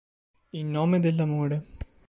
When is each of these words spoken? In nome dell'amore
In 0.53 0.71
nome 0.71 0.99
dell'amore 0.99 1.63